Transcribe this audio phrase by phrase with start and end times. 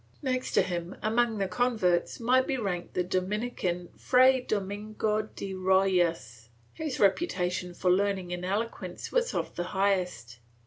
[0.23, 6.49] Next to him among the converts might be ranked the Dominican Fray Domingo de Rojas,
[6.77, 10.39] whose reputation for learning and eloquence was of the highest.